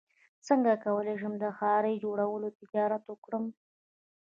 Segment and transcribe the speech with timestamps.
[0.47, 3.45] څنګه کولی شم د ښارۍ جوړولو تجارت وکړم